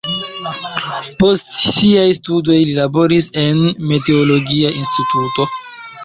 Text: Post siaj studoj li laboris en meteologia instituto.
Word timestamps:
Post 1.23 1.51
siaj 1.65 2.05
studoj 2.17 2.55
li 2.69 2.73
laboris 2.77 3.27
en 3.41 3.61
meteologia 3.91 4.73
instituto. 4.79 5.47